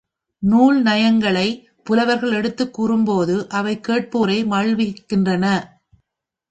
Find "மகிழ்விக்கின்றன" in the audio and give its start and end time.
4.45-5.45